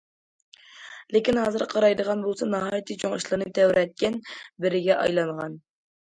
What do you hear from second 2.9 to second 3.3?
چوڭ